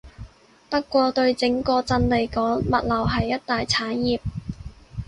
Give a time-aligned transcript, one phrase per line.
[0.67, 4.19] 不過對整個鎮嚟講，物流係一大產業